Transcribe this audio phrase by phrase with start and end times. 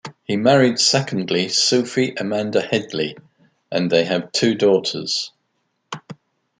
[0.23, 3.15] He married secondly Sophie Amanda Hedley,
[3.71, 5.31] and they have two daughters.